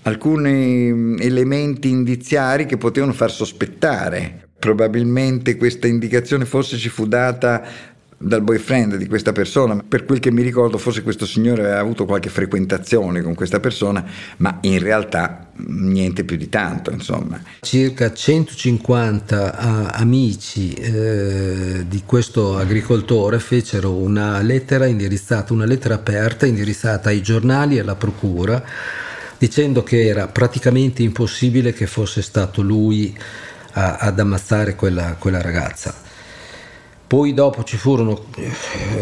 alcuni 0.03 1.17
elementi 1.19 1.89
indiziari 1.89 2.67
che 2.67 2.77
potevano 2.77 3.13
far 3.13 3.33
sospettare 3.33 4.45
probabilmente 4.59 5.57
questa 5.57 5.87
indicazione 5.87 6.45
forse 6.45 6.77
ci 6.79 6.89
fu 6.89 7.07
data 7.07 7.63
dal 8.19 8.43
boyfriend 8.43 8.97
di 8.97 9.07
questa 9.07 9.33
persona, 9.33 9.85
per 9.87 10.05
quel 10.05 10.21
che 10.21 10.31
mi 10.31 10.43
ricordo 10.43 10.79
forse 10.79 11.03
questo 11.03 11.27
signore 11.27 11.63
aveva 11.63 11.81
avuto 11.81 12.07
qualche 12.07 12.31
frequentazione 12.31 13.21
con 13.21 13.35
questa 13.35 13.61
persona, 13.61 14.05
ma 14.39 14.59
in 14.63 14.79
realtà 14.79 15.51
niente 15.57 16.25
più 16.25 16.37
di 16.37 16.49
tanto, 16.49 16.91
insomma. 16.91 17.41
Circa 17.61 18.13
150 18.13 19.93
amici 19.93 20.73
eh, 20.73 21.85
di 21.87 22.03
questo 22.07 22.57
agricoltore 22.57 23.39
fecero 23.39 23.93
una 23.93 24.41
lettera 24.41 24.87
indirizzata, 24.87 25.53
una 25.53 25.67
lettera 25.67 25.95
aperta 25.95 26.47
indirizzata 26.47 27.11
ai 27.11 27.21
giornali 27.21 27.77
e 27.77 27.81
alla 27.81 27.97
procura, 27.97 28.65
dicendo 29.37 29.83
che 29.83 30.07
era 30.07 30.27
praticamente 30.29 31.03
impossibile 31.03 31.75
che 31.75 31.87
fosse 31.87 32.23
stato 32.23 32.63
lui 32.63 33.15
a, 33.73 33.97
ad 33.97 34.19
ammazzare 34.19 34.75
quella, 34.75 35.17
quella 35.19 35.43
ragazza 35.43 36.05
poi 37.07 37.35
dopo 37.35 37.63
ci 37.63 37.77
furono 37.77 38.27
eh, 38.37 38.51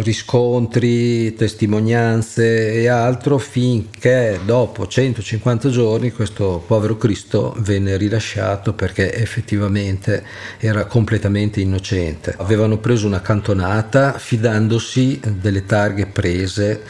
riscontri, 0.03 1.35
testimonianze 1.35 2.73
e 2.73 2.87
altro 2.89 3.39
finché 3.39 4.41
dopo 4.45 4.87
150 4.87 5.71
giorni 5.71 6.13
questo 6.13 6.63
povero 6.67 6.99
Cristo 6.99 7.55
venne 7.59 7.97
rilasciato 7.97 8.75
perché 8.75 9.15
effettivamente 9.15 10.23
era 10.59 10.85
completamente 10.85 11.61
innocente. 11.61 12.35
Avevano 12.37 12.77
preso 12.77 13.07
una 13.07 13.23
cantonata 13.23 14.19
fidandosi 14.19 15.21
delle 15.41 15.65
targhe 15.65 16.07
prese 16.07 16.83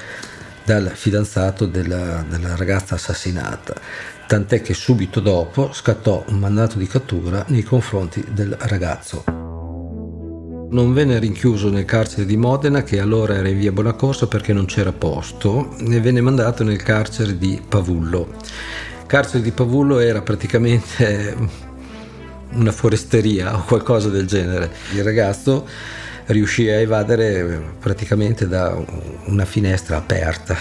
dal 0.64 0.90
fidanzato 0.94 1.66
della, 1.66 2.24
della 2.28 2.56
ragazza 2.56 2.94
assassinata 2.94 3.74
tant'è 4.26 4.62
che 4.62 4.72
subito 4.72 5.20
dopo 5.20 5.70
scattò 5.72 6.24
un 6.28 6.38
mandato 6.38 6.78
di 6.78 6.86
cattura 6.86 7.44
nei 7.48 7.62
confronti 7.62 8.24
del 8.30 8.56
ragazzo. 8.58 9.43
Non 10.70 10.92
venne 10.92 11.18
rinchiuso 11.18 11.70
nel 11.70 11.84
carcere 11.84 12.26
di 12.26 12.36
Modena, 12.36 12.82
che 12.82 12.98
allora 12.98 13.34
era 13.34 13.48
in 13.48 13.58
via 13.58 13.72
Buonacorso 13.72 14.26
perché 14.28 14.52
non 14.52 14.64
c'era 14.64 14.92
posto, 14.92 15.76
e 15.78 16.00
venne 16.00 16.20
mandato 16.20 16.64
nel 16.64 16.82
carcere 16.82 17.38
di 17.38 17.60
Pavullo. 17.66 18.28
Il 19.00 19.06
carcere 19.06 19.42
di 19.42 19.52
Pavullo 19.52 19.98
era 19.98 20.22
praticamente 20.22 21.36
una 22.54 22.72
foresteria 22.72 23.56
o 23.56 23.64
qualcosa 23.64 24.08
del 24.08 24.26
genere. 24.26 24.70
Il 24.94 25.04
ragazzo 25.04 25.66
riuscì 26.26 26.68
a 26.68 26.80
evadere 26.80 27.76
praticamente 27.78 28.48
da 28.48 28.76
una 29.26 29.44
finestra 29.44 29.96
aperta. 29.96 30.56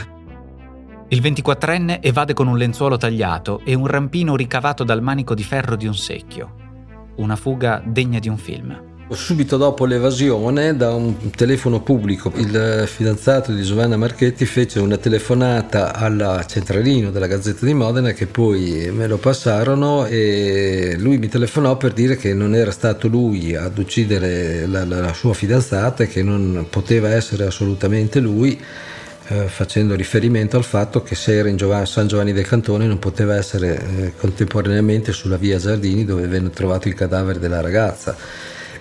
Il 1.09 1.21
24enne 1.21 1.99
evade 2.01 2.33
con 2.33 2.47
un 2.47 2.57
lenzuolo 2.57 2.97
tagliato 2.97 3.61
e 3.63 3.73
un 3.73 3.87
rampino 3.87 4.35
ricavato 4.35 4.83
dal 4.83 5.01
manico 5.01 5.33
di 5.33 5.43
ferro 5.43 5.75
di 5.75 5.85
un 5.85 5.95
secchio. 5.95 6.55
Una 7.17 7.35
fuga 7.35 7.81
degna 7.85 8.19
di 8.19 8.29
un 8.29 8.37
film. 8.37 8.92
Subito 9.15 9.57
dopo 9.57 9.85
l'evasione, 9.85 10.75
da 10.75 10.93
un 10.93 11.29
telefono 11.29 11.81
pubblico, 11.81 12.31
il 12.35 12.83
fidanzato 12.87 13.51
di 13.51 13.61
Giovanna 13.61 13.95
Marchetti 13.95 14.45
fece 14.45 14.79
una 14.79 14.97
telefonata 14.97 15.93
al 15.93 16.43
centralino 16.47 17.11
della 17.11 17.27
Gazzetta 17.27 17.65
di 17.65 17.73
Modena 17.73 18.11
che 18.11 18.25
poi 18.25 18.89
me 18.91 19.07
lo 19.07 19.17
passarono 19.17 20.05
e 20.05 20.95
lui 20.97 21.17
mi 21.17 21.29
telefonò 21.29 21.77
per 21.77 21.93
dire 21.93 22.15
che 22.15 22.33
non 22.33 22.55
era 22.55 22.71
stato 22.71 23.07
lui 23.07 23.55
ad 23.55 23.77
uccidere 23.77 24.65
la, 24.65 24.83
la, 24.85 25.13
sua 25.13 25.33
fidanzata 25.33 26.03
e 26.03 26.07
che 26.07 26.23
non 26.23 26.65
poteva 26.69 27.09
essere 27.09 27.45
assolutamente 27.45 28.19
lui 28.19 28.59
eh, 29.27 29.47
facendo 29.47 29.95
riferimento 29.95 30.57
al 30.57 30.63
fatto 30.63 31.01
che 31.03 31.15
se 31.15 31.37
era 31.37 31.49
in 31.49 31.57
San 31.85 32.07
Giovanni 32.07 32.33
del 32.33 32.47
Cantone 32.47 32.87
non 32.87 32.99
poteva 32.99 33.35
essere 33.35 33.79
eh, 33.97 34.13
contemporaneamente 34.17 35.11
sulla 35.11 35.37
via 35.37 35.57
Giardini 35.57 36.03
dove 36.03 36.27
venne 36.27 36.49
trovato 36.49 36.87
il 36.87 36.93
cadavere 36.95 37.39
della 37.39 37.61
ragazza. 37.61 38.15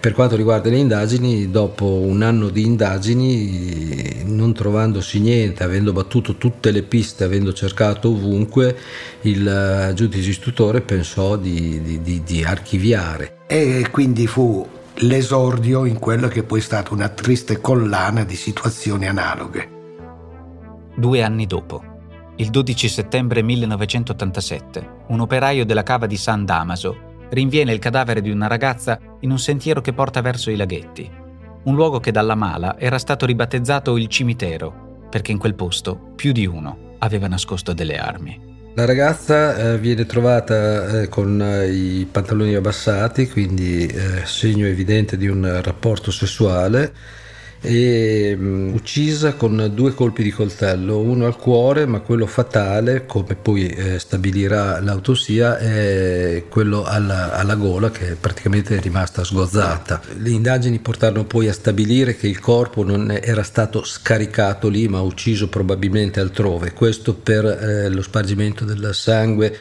Per 0.03 0.15
quanto 0.15 0.35
riguarda 0.35 0.69
le 0.69 0.79
indagini, 0.79 1.49
dopo 1.49 1.85
un 1.85 2.23
anno 2.23 2.49
di 2.49 2.67
indagini, 2.67 4.25
non 4.25 4.53
trovandosi 4.53 5.21
niente, 5.21 5.63
avendo 5.63 5.93
battuto 5.93 6.35
tutte 6.35 6.73
le 6.73 6.83
piste, 6.83 7.23
avendo 7.23 7.53
cercato 7.53 8.09
ovunque, 8.09 8.77
il 9.21 9.47
eh, 9.47 9.95
giudice 9.95 10.31
istruttore 10.31 10.81
pensò 10.81 11.37
di, 11.37 11.81
di, 11.83 12.03
di, 12.03 12.21
di 12.25 12.43
archiviare. 12.43 13.43
E 13.47 13.91
quindi 13.93 14.27
fu 14.27 14.67
l'esordio 14.95 15.85
in 15.85 16.01
quello 16.01 16.27
che 16.27 16.43
poi 16.43 16.59
è 16.59 16.63
stata 16.63 16.93
una 16.93 17.09
triste 17.09 17.61
collana 17.61 18.25
di 18.25 18.35
situazioni 18.35 19.07
analoghe. 19.07 19.69
Due 20.97 21.23
anni 21.23 21.47
dopo, 21.47 21.81
il 22.39 22.51
12 22.51 22.89
settembre 22.89 23.41
1987, 23.41 24.89
un 25.07 25.21
operaio 25.21 25.65
della 25.65 25.85
cava 25.85 26.07
di 26.07 26.17
San 26.17 26.45
Damaso 26.45 27.11
rinviene 27.33 27.73
il 27.73 27.79
cadavere 27.79 28.21
di 28.21 28.31
una 28.31 28.47
ragazza 28.47 28.99
in 29.21 29.31
un 29.31 29.39
sentiero 29.39 29.81
che 29.81 29.93
porta 29.93 30.21
verso 30.21 30.51
i 30.51 30.57
laghetti, 30.57 31.11
un 31.65 31.75
luogo 31.75 31.99
che 31.99 32.13
dalla 32.13 32.35
mala 32.35 32.79
era 32.79 32.99
stato 32.99 33.25
ribattezzato 33.25 33.97
il 33.97 34.09
cimitero, 34.09 35.07
perché 35.09 35.33
in 35.33 35.39
quel 35.39 35.55
posto 35.55 36.13
più 36.15 36.33
di 36.33 36.47
uno 36.47 36.97
aveva 36.99 37.27
nascosto 37.29 37.73
delle 37.73 37.97
armi. 37.97 38.51
La 38.75 38.85
ragazza 38.85 39.57
eh, 39.57 39.79
viene 39.79 40.07
trovata 40.07 41.03
eh, 41.03 41.09
con 41.09 41.41
eh, 41.43 41.71
i 41.71 42.07
pantaloni 42.11 42.55
abbassati, 42.55 43.29
quindi 43.29 43.87
eh, 43.87 44.25
segno 44.25 44.67
evidente 44.67 45.17
di 45.17 45.29
un 45.29 45.61
rapporto 45.63 46.11
sessuale 46.11 46.93
e 47.63 48.37
um, 48.39 48.73
uccisa 48.75 49.35
con 49.35 49.71
due 49.73 49.95
colpi 49.95 50.25
di 50.25 50.31
coltello, 50.31 50.99
uno 50.99 51.27
al 51.27 51.37
cuore, 51.37 51.87
ma 51.87 52.01
quello 52.01 52.27
fatale, 52.27 53.07
come 53.07 53.37
poi 53.37 53.69
eh, 53.69 53.99
stabilirà 54.01 54.81
l'autosia, 54.81 55.59
è 55.59 56.45
quello 56.49 56.83
alla, 56.85 57.33
alla, 57.33 57.55
gola 57.55 57.91
che 57.91 58.17
praticamente 58.21 58.77
è 58.77 58.81
rimasta 58.81 59.23
sgozzata. 59.23 60.03
Le 60.19 60.31
indagini 60.31 60.81
portarono 60.81 61.25
poi 61.25 61.49
a 61.49 61.53
stabilire 61.53 62.17
che 62.17 62.27
il 62.27 62.41
corpo 62.41 62.83
non 62.83 63.17
era 63.23 63.45
stato 63.45 63.85
scaricato 63.85 64.69
lì, 64.69 64.89
ma 64.89 65.01
ucciso 65.01 65.49
probabilmente 65.49 66.19
altrove, 66.19 66.73
questo 66.73 67.15
per 67.15 67.45
eh, 67.45 67.89
lo 67.89 68.03
spargimento 68.03 68.65
del 68.65 68.91
sangue 68.93 69.61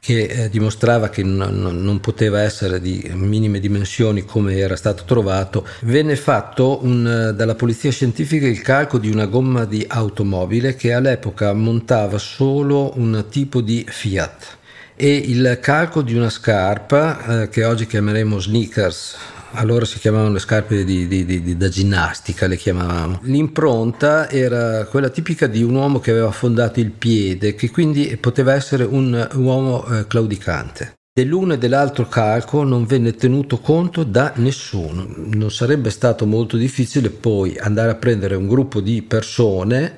che 0.00 0.22
eh, 0.22 0.48
dimostrava 0.48 1.08
che 1.08 1.22
non, 1.22 1.58
non, 1.58 2.00
poteva 2.00 2.42
essere 2.42 2.80
di 2.80 3.10
minime 3.14 3.60
dimensioni 3.60 4.24
come 4.24 4.56
era 4.56 4.76
stato 4.76 5.04
trovato, 5.04 5.66
venne 5.82 6.16
fatto 6.16 6.84
un, 6.84 7.30
eh, 7.30 7.34
dalla 7.34 7.54
polizia 7.54 7.90
scientifica 7.90 8.46
il 8.46 8.62
calco 8.62 8.98
di 8.98 9.10
una 9.10 9.26
gomma 9.26 9.64
di 9.64 9.84
automobile 9.88 10.76
che 10.76 10.92
all'epoca 10.92 11.52
montava 11.52 12.18
solo 12.18 12.92
un 12.96 13.26
tipo 13.28 13.60
di 13.60 13.84
Fiat 13.88 14.56
e 14.94 15.14
il 15.14 15.58
calco 15.60 16.02
di 16.02 16.14
una 16.14 16.30
scarpa 16.30 17.42
eh, 17.42 17.48
che 17.48 17.64
oggi 17.64 17.86
chiameremo 17.86 18.38
sneakers 18.38 19.16
allora 19.52 19.84
si 19.84 19.98
chiamavano 19.98 20.32
le 20.32 20.38
scarpe 20.38 20.84
di, 20.84 21.06
di, 21.06 21.24
di, 21.24 21.56
da 21.56 21.68
ginnastica, 21.68 22.46
le 22.46 22.56
chiamavamo. 22.56 23.20
L'impronta 23.22 24.30
era 24.30 24.84
quella 24.84 25.08
tipica 25.08 25.46
di 25.46 25.62
un 25.62 25.74
uomo 25.74 26.00
che 26.00 26.10
aveva 26.10 26.28
affondato 26.28 26.80
il 26.80 26.90
piede, 26.90 27.54
che 27.54 27.70
quindi 27.70 28.16
poteva 28.20 28.54
essere 28.54 28.84
un 28.84 29.28
uomo 29.34 29.86
eh, 29.86 30.06
claudicante. 30.06 30.94
Dell'uno 31.18 31.54
e 31.54 31.58
dell'altro 31.58 32.06
calco 32.06 32.62
non 32.62 32.86
venne 32.86 33.14
tenuto 33.14 33.58
conto 33.58 34.04
da 34.04 34.32
nessuno. 34.36 35.04
Non 35.16 35.50
sarebbe 35.50 35.90
stato 35.90 36.26
molto 36.26 36.56
difficile 36.56 37.10
poi 37.10 37.58
andare 37.58 37.90
a 37.90 37.96
prendere 37.96 38.36
un 38.36 38.46
gruppo 38.46 38.80
di 38.80 39.02
persone 39.02 39.96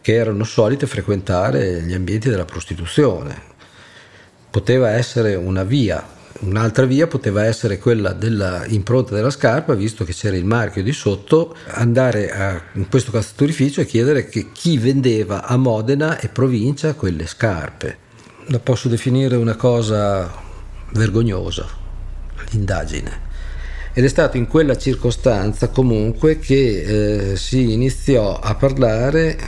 che 0.00 0.14
erano 0.14 0.44
solite 0.44 0.86
frequentare 0.86 1.82
gli 1.82 1.94
ambienti 1.94 2.28
della 2.28 2.44
prostituzione. 2.44 3.50
Poteva 4.50 4.90
essere 4.90 5.34
una 5.34 5.64
via 5.64 6.20
Un'altra 6.40 6.86
via 6.86 7.06
poteva 7.06 7.44
essere 7.44 7.78
quella 7.78 8.12
dell'impronta 8.12 9.14
della 9.14 9.30
scarpa, 9.30 9.74
visto 9.74 10.04
che 10.04 10.12
c'era 10.12 10.36
il 10.36 10.44
marchio 10.44 10.82
di 10.82 10.92
sotto, 10.92 11.54
andare 11.66 12.32
a, 12.32 12.62
in 12.74 12.88
questo 12.88 13.12
calzatorificio 13.12 13.80
e 13.80 13.86
chiedere 13.86 14.28
chi 14.28 14.78
vendeva 14.78 15.44
a 15.44 15.56
Modena 15.56 16.18
e 16.18 16.28
provincia 16.28 16.94
quelle 16.94 17.26
scarpe. 17.26 17.98
La 18.46 18.58
posso 18.58 18.88
definire 18.88 19.36
una 19.36 19.54
cosa 19.54 20.30
vergognosa, 20.92 21.66
l'indagine. 22.50 23.30
Ed 23.92 24.04
è 24.04 24.08
stato 24.08 24.36
in 24.36 24.46
quella 24.46 24.76
circostanza 24.76 25.68
comunque 25.68 26.38
che 26.38 27.32
eh, 27.32 27.36
si 27.36 27.72
iniziò 27.72 28.38
a 28.40 28.54
parlare, 28.54 29.38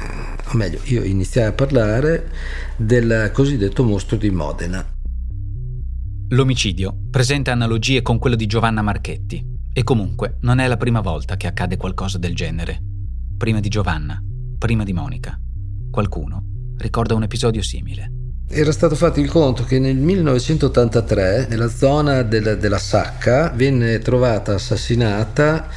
o 0.53 0.57
meglio, 0.57 0.79
io 0.85 1.03
iniziai 1.03 1.47
a 1.47 1.53
parlare 1.53 2.31
del 2.77 3.31
cosiddetto 3.33 3.83
mostro 3.83 4.16
di 4.16 4.31
Modena. 4.31 4.93
L'omicidio 6.28 6.96
presenta 7.10 7.52
analogie 7.52 8.00
con 8.00 8.18
quello 8.18 8.34
di 8.34 8.46
Giovanna 8.46 8.80
Marchetti 8.80 9.44
e 9.70 9.84
comunque 9.84 10.38
non 10.40 10.58
è 10.58 10.66
la 10.66 10.78
prima 10.78 11.02
volta 11.02 11.37
che 11.37 11.46
accade 11.46 11.76
qualcosa 11.76 12.16
del 12.16 12.34
genere. 12.34 12.80
Prima 13.37 13.60
di 13.60 13.68
Giovanna, 13.68 14.18
prima 14.56 14.84
di 14.84 14.94
Monica. 14.94 15.38
Qualcuno 15.90 16.44
ricorda 16.78 17.14
un 17.14 17.24
episodio 17.24 17.62
simile. 17.62 18.10
Era 18.48 18.72
stato 18.72 18.94
fatto 18.94 19.20
il 19.20 19.28
conto 19.28 19.64
che 19.64 19.78
nel 19.78 19.96
1983 19.96 21.46
nella 21.50 21.68
zona 21.68 22.22
del, 22.22 22.56
della 22.58 22.78
Sacca 22.78 23.50
venne 23.50 23.98
trovata 23.98 24.54
assassinata 24.54 25.68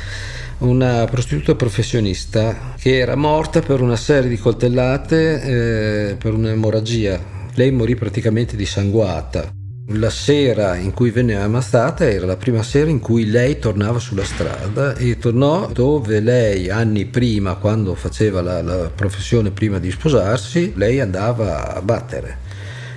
una 0.59 1.05
prostituta 1.11 1.55
professionista 1.55 2.73
che 2.77 2.97
era 2.97 3.15
morta 3.15 3.59
per 3.59 3.81
una 3.81 3.97
serie 3.97 4.29
di 4.29 4.37
coltellate 4.37 5.41
eh, 5.41 6.15
per 6.15 6.33
un'emorragia. 6.33 7.35
Lei 7.53 7.71
morì 7.71 7.95
praticamente 7.95 8.55
dissanguata. 8.55 9.56
La 9.91 10.09
sera 10.09 10.75
in 10.75 10.91
cui 10.91 11.11
venne 11.11 11.37
ammazzata 11.37 12.09
era 12.09 12.25
la 12.25 12.35
prima 12.35 12.61
sera 12.61 12.89
in 12.89 12.99
cui 12.99 13.29
lei 13.29 13.57
tornava 13.57 13.99
sulla 13.99 14.25
strada 14.25 14.97
e 14.97 15.17
tornò 15.17 15.67
dove 15.71 16.19
lei 16.19 16.69
anni 16.69 17.05
prima, 17.05 17.55
quando 17.55 17.95
faceva 17.95 18.41
la, 18.41 18.61
la 18.61 18.91
professione 18.93 19.51
prima 19.51 19.79
di 19.79 19.89
sposarsi, 19.89 20.73
lei 20.75 20.99
andava 20.99 21.73
a 21.73 21.81
battere. 21.81 22.39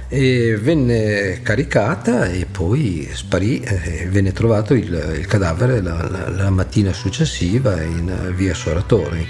E 0.09 0.59
venne 0.61 1.39
caricata 1.43 2.27
e 2.27 2.47
poi 2.47 3.09
sparì, 3.13 3.61
e 3.61 4.09
venne 4.11 4.33
trovato 4.33 4.75
il, 4.75 5.15
il 5.17 5.27
cadavere 5.27 5.81
la, 5.81 6.09
la, 6.11 6.29
la 6.29 6.51
mattina 6.51 6.93
successiva 6.93 7.81
in 7.81 8.33
via 8.35 8.53
Soratori. 8.53 9.25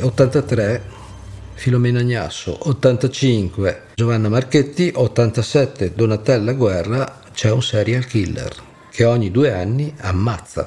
83 0.00 0.99
Filomena 1.60 2.00
Gnasso, 2.00 2.56
85 2.70 3.88
Giovanna 3.94 4.30
Marchetti, 4.30 4.90
87 4.94 5.92
Donatella 5.94 6.54
Guerra, 6.54 7.20
c'è 7.34 7.50
un 7.50 7.62
serial 7.62 8.06
killer 8.06 8.50
che 8.90 9.04
ogni 9.04 9.30
due 9.30 9.52
anni 9.52 9.92
ammazza. 9.98 10.66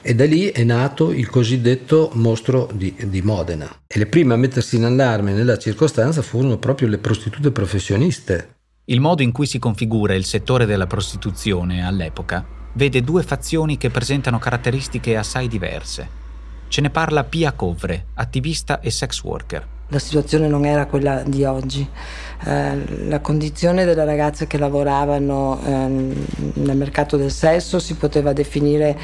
E 0.00 0.14
da 0.14 0.24
lì 0.26 0.46
è 0.46 0.62
nato 0.62 1.10
il 1.10 1.28
cosiddetto 1.28 2.10
mostro 2.12 2.70
di, 2.72 2.94
di, 3.08 3.20
Modena. 3.20 3.68
E 3.84 3.98
le 3.98 4.06
prime 4.06 4.34
a 4.34 4.36
mettersi 4.36 4.76
in 4.76 4.84
allarme 4.84 5.32
nella 5.32 5.58
circostanza 5.58 6.22
furono 6.22 6.56
proprio 6.58 6.86
le 6.86 6.98
prostitute 6.98 7.50
professioniste. 7.50 8.58
Il 8.84 9.00
modo 9.00 9.22
in 9.22 9.32
cui 9.32 9.46
si 9.46 9.58
configura 9.58 10.14
il 10.14 10.24
settore 10.24 10.66
della 10.66 10.86
prostituzione 10.86 11.84
all'epoca 11.84 12.46
vede 12.74 13.02
due 13.02 13.24
fazioni 13.24 13.76
che 13.76 13.90
presentano 13.90 14.38
caratteristiche 14.38 15.16
assai 15.16 15.48
diverse. 15.48 16.18
Ce 16.68 16.80
ne 16.80 16.90
parla 16.90 17.24
Pia 17.24 17.50
Covre, 17.50 18.06
attivista 18.14 18.78
e 18.78 18.92
sex 18.92 19.20
worker 19.24 19.78
la 19.90 19.98
situazione 19.98 20.48
non 20.48 20.64
era 20.64 20.86
quella 20.86 21.22
di 21.24 21.44
oggi. 21.44 21.88
Eh, 22.42 23.06
la 23.08 23.20
condizione 23.20 23.84
delle 23.84 24.04
ragazze 24.04 24.46
che 24.46 24.56
lavoravano 24.56 25.60
eh, 25.62 25.70
nel 26.54 26.76
mercato 26.76 27.16
del 27.16 27.30
sesso 27.30 27.78
si 27.78 27.94
poteva 27.94 28.32
definire 28.32 28.96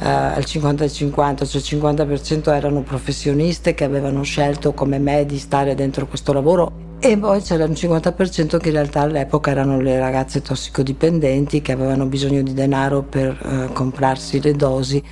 eh, 0.00 0.08
al 0.08 0.44
50-50, 0.46 1.46
cioè 1.46 1.60
il 1.60 1.80
50% 1.80 2.54
erano 2.54 2.82
professioniste 2.82 3.74
che 3.74 3.84
avevano 3.84 4.22
scelto 4.22 4.72
come 4.74 4.98
me 4.98 5.26
di 5.26 5.38
stare 5.38 5.74
dentro 5.74 6.06
questo 6.06 6.32
lavoro 6.32 6.84
e 7.00 7.18
poi 7.18 7.42
c'era 7.42 7.64
un 7.64 7.72
50% 7.72 8.58
che 8.58 8.68
in 8.68 8.74
realtà 8.74 9.00
all'epoca 9.00 9.50
erano 9.50 9.78
le 9.78 9.98
ragazze 9.98 10.40
tossicodipendenti 10.40 11.60
che 11.60 11.72
avevano 11.72 12.06
bisogno 12.06 12.42
di 12.42 12.54
denaro 12.54 13.02
per 13.02 13.38
eh, 13.42 13.72
comprarsi 13.74 14.40
le 14.40 14.52
dosi 14.52 15.02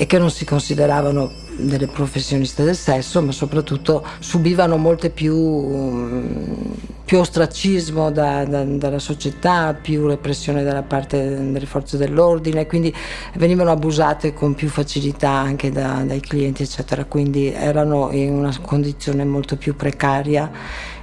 e 0.00 0.06
che 0.06 0.16
non 0.16 0.30
si 0.30 0.44
consideravano 0.44 1.32
delle 1.56 1.88
professioniste 1.88 2.62
del 2.62 2.76
sesso, 2.76 3.20
ma 3.20 3.32
soprattutto 3.32 4.06
subivano 4.20 4.76
molte 4.76 5.10
più, 5.10 6.22
più 7.04 7.18
ostracismo 7.18 8.12
da, 8.12 8.44
da, 8.44 8.62
dalla 8.62 9.00
società, 9.00 9.74
più 9.74 10.06
repressione 10.06 10.62
da 10.62 10.82
parte 10.82 11.50
delle 11.50 11.66
forze 11.66 11.96
dell'ordine, 11.96 12.68
quindi 12.68 12.94
venivano 13.34 13.72
abusate 13.72 14.34
con 14.34 14.54
più 14.54 14.68
facilità 14.68 15.30
anche 15.30 15.72
da, 15.72 16.04
dai 16.06 16.20
clienti, 16.20 16.62
eccetera. 16.62 17.04
Quindi 17.04 17.52
erano 17.52 18.10
in 18.12 18.34
una 18.34 18.56
condizione 18.62 19.24
molto 19.24 19.56
più 19.56 19.74
precaria 19.74 20.48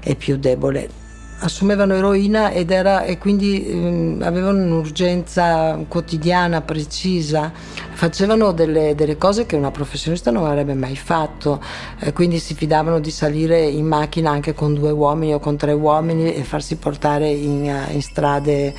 e 0.02 0.16
più 0.16 0.38
debole 0.38 1.04
assumevano 1.40 1.94
eroina 1.94 2.52
ed 2.52 2.72
era, 2.72 3.04
e 3.04 3.18
quindi 3.18 3.68
ehm, 3.68 4.22
avevano 4.24 4.64
un'urgenza 4.64 5.84
quotidiana, 5.88 6.62
precisa, 6.62 7.52
facevano 7.96 8.52
delle, 8.52 8.94
delle, 8.94 9.18
cose 9.18 9.46
che 9.46 9.56
una 9.56 9.72
professionista 9.72 10.30
non 10.30 10.46
avrebbe 10.46 10.74
mai 10.74 10.96
fatto, 10.96 11.62
eh, 12.00 12.14
quindi 12.14 12.40
si 12.40 12.54
fidavano 12.54 13.00
di 13.00 13.10
salire 13.10 13.62
in 13.62 13.86
macchina 13.86 14.32
anche 14.32 14.54
con 14.54 14.74
due 14.74 14.92
uomini 14.92 15.34
o 15.34 15.40
con 15.40 15.56
tre 15.56 15.72
uomini 15.72 16.34
e 16.34 16.44
farsi 16.44 16.76
portare 16.76 17.30
in, 17.30 17.66
in 17.90 18.02
strade 18.02 18.74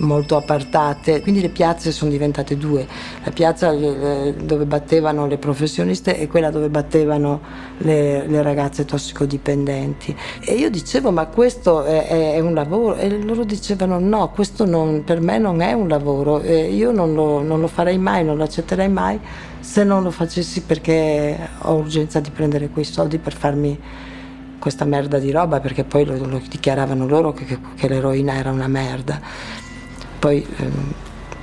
molto 0.00 0.36
appartate, 0.36 1.22
quindi 1.22 1.40
le 1.40 1.48
piazze 1.48 1.92
sono 1.92 2.10
diventate 2.10 2.56
due, 2.56 2.86
la 3.24 3.30
piazza 3.30 3.70
eh, 3.72 4.34
dove 4.34 4.64
battevano 4.64 5.26
le 5.26 5.38
professioniste 5.38 6.18
e 6.18 6.26
quella 6.26 6.50
dove 6.50 6.68
battevano 6.68 7.40
le, 7.78 8.26
le 8.26 8.42
ragazze 8.42 8.84
tossicodipendenti. 8.84 10.16
E 10.40 10.54
io 10.54 10.70
dicevo 10.70 11.10
ma 11.10 11.26
questo 11.26 11.84
è, 11.84 12.32
è, 12.34 12.40
un 12.40 12.54
lavoro? 12.54 12.96
E 12.96 13.22
loro 13.22 13.44
dicevano 13.44 13.98
no, 13.98 14.30
questo 14.30 14.64
non, 14.64 15.04
per 15.04 15.20
me 15.20 15.38
non 15.38 15.60
è 15.60 15.72
un 15.72 15.88
lavoro, 15.88 16.40
e 16.40 16.72
io 16.72 16.90
non 16.90 17.14
lo, 17.14 17.42
non 17.42 17.60
lo 17.60 17.66
farei 17.66 17.98
mai, 17.98 18.24
non 18.24 18.36
lo 18.36 18.44
accetterei 18.44 18.88
mai 18.88 19.20
se 19.60 19.84
non 19.84 20.02
lo 20.02 20.10
facessi 20.10 20.62
perché 20.62 21.36
ho 21.62 21.74
urgenza 21.74 22.18
di 22.18 22.30
prendere 22.30 22.70
quei 22.70 22.84
soldi 22.84 23.18
per 23.18 23.34
farmi 23.34 23.78
questa 24.58 24.84
merda 24.84 25.18
di 25.18 25.30
roba 25.30 25.60
perché 25.60 25.84
poi 25.84 26.04
lo, 26.04 26.16
lo 26.26 26.40
dichiaravano 26.48 27.06
loro 27.06 27.32
che, 27.32 27.44
che, 27.44 27.58
che 27.76 27.88
l'eroina 27.88 28.34
era 28.34 28.50
una 28.50 28.68
merda 28.68 29.20
poi 30.20 30.46
ehm, 30.56 30.92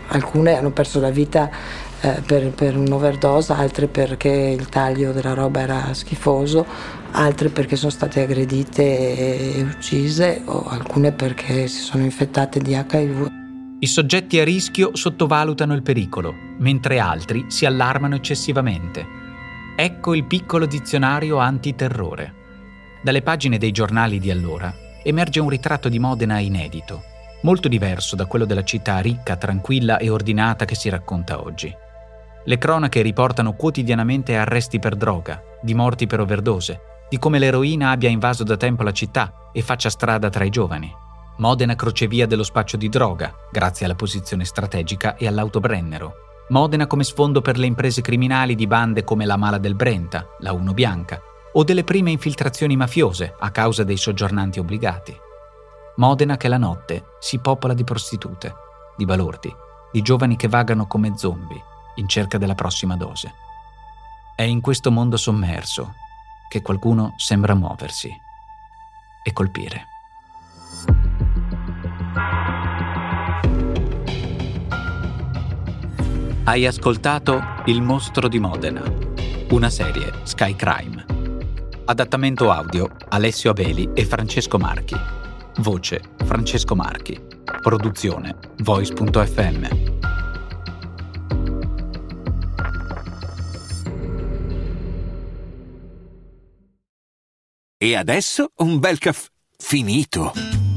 alcune 0.09 0.55
hanno 0.55 0.71
perso 0.71 1.01
la 1.01 1.09
vita 1.09 1.49
eh, 1.99 2.21
per, 2.25 2.51
per 2.51 2.77
un'overdose, 2.77 3.51
altre 3.51 3.87
perché 3.87 4.29
il 4.29 4.69
taglio 4.69 5.11
della 5.11 5.33
roba 5.33 5.61
era 5.61 5.93
schifoso, 5.93 6.65
altre 7.11 7.49
perché 7.49 7.75
sono 7.75 7.91
state 7.91 8.21
aggredite 8.21 8.83
e, 8.83 9.57
e 9.57 9.61
uccise 9.63 10.43
o 10.45 10.65
alcune 10.67 11.11
perché 11.11 11.67
si 11.67 11.81
sono 11.81 12.03
infettate 12.03 12.59
di 12.59 12.71
HIV. 12.73 13.27
I 13.79 13.87
soggetti 13.87 14.39
a 14.39 14.43
rischio 14.43 14.91
sottovalutano 14.93 15.73
il 15.73 15.83
pericolo, 15.83 16.33
mentre 16.59 16.99
altri 16.99 17.45
si 17.47 17.65
allarmano 17.65 18.15
eccessivamente. 18.15 19.05
Ecco 19.75 20.15
il 20.15 20.23
piccolo 20.23 20.65
dizionario 20.65 21.37
antiterrore. 21.37 22.33
Dalle 23.03 23.21
pagine 23.21 23.57
dei 23.57 23.71
giornali 23.71 24.19
di 24.19 24.31
allora 24.31 24.73
emerge 25.03 25.39
un 25.39 25.49
ritratto 25.49 25.89
di 25.89 25.99
Modena 25.99 26.39
inedito 26.39 27.15
molto 27.41 27.67
diverso 27.67 28.15
da 28.15 28.25
quello 28.25 28.45
della 28.45 28.63
città 28.63 28.99
ricca, 28.99 29.35
tranquilla 29.35 29.97
e 29.97 30.09
ordinata 30.09 30.65
che 30.65 30.75
si 30.75 30.89
racconta 30.89 31.43
oggi. 31.43 31.73
Le 32.45 32.57
cronache 32.57 33.01
riportano 33.01 33.53
quotidianamente 33.53 34.37
arresti 34.37 34.79
per 34.79 34.95
droga, 34.95 35.41
di 35.61 35.73
morti 35.73 36.07
per 36.07 36.21
overdose, 36.21 36.79
di 37.09 37.19
come 37.19 37.39
l'eroina 37.39 37.91
abbia 37.91 38.09
invaso 38.09 38.43
da 38.43 38.57
tempo 38.57 38.83
la 38.83 38.91
città 38.91 39.49
e 39.51 39.61
faccia 39.61 39.89
strada 39.89 40.29
tra 40.29 40.43
i 40.43 40.49
giovani. 40.49 40.93
Modena 41.37 41.75
crocevia 41.75 42.25
dello 42.25 42.43
spaccio 42.43 42.77
di 42.77 42.89
droga, 42.89 43.33
grazie 43.51 43.85
alla 43.85 43.95
posizione 43.95 44.43
strategica 44.43 45.15
e 45.17 45.27
all'autobrennero. 45.27 46.13
Modena 46.49 46.87
come 46.87 47.03
sfondo 47.03 47.41
per 47.41 47.57
le 47.57 47.65
imprese 47.65 48.01
criminali 48.01 48.55
di 48.55 48.65
bande 48.65 49.03
come 49.03 49.25
la 49.25 49.35
Mala 49.35 49.57
del 49.57 49.75
Brenta, 49.75 50.25
la 50.39 50.53
Uno 50.53 50.73
Bianca, 50.73 51.19
o 51.53 51.63
delle 51.63 51.83
prime 51.83 52.11
infiltrazioni 52.11 52.75
mafiose 52.75 53.35
a 53.37 53.51
causa 53.51 53.83
dei 53.83 53.97
soggiornanti 53.97 54.59
obbligati. 54.59 55.25
Modena 55.97 56.37
che 56.37 56.47
la 56.47 56.57
notte 56.57 57.15
si 57.19 57.39
popola 57.39 57.73
di 57.73 57.83
prostitute, 57.83 58.53
di 58.95 59.05
balordi, 59.05 59.51
di 59.91 60.03
giovani 60.03 60.35
che 60.35 60.47
vagano 60.47 60.85
come 60.85 61.17
zombie 61.17 61.59
in 61.95 62.07
cerca 62.07 62.37
della 62.37 62.53
prossima 62.53 62.95
dose. 62.95 63.33
È 64.35 64.43
in 64.43 64.61
questo 64.61 64.91
mondo 64.91 65.17
sommerso 65.17 65.95
che 66.49 66.61
qualcuno 66.61 67.13
sembra 67.17 67.55
muoversi 67.55 68.15
e 69.23 69.33
colpire. 69.33 69.87
Hai 76.43 76.67
ascoltato 76.67 77.41
Il 77.65 77.81
mostro 77.81 78.27
di 78.27 78.37
Modena, 78.37 78.83
una 79.49 79.71
serie 79.71 80.21
Sky 80.25 80.55
Crime. 80.55 81.05
Adattamento 81.85 82.51
audio 82.51 82.87
Alessio 83.09 83.49
Abeli 83.49 83.89
e 83.95 84.05
Francesco 84.05 84.59
Marchi. 84.59 85.16
Voce 85.57 86.01
Francesco 86.25 86.75
Marchi. 86.75 87.19
Produzione 87.61 88.37
Voice.fm. 88.57 89.85
E 97.79 97.95
adesso 97.95 98.51
un 98.57 98.79
bel 98.79 98.97
caffè 98.97 99.29
finito. 99.57 100.76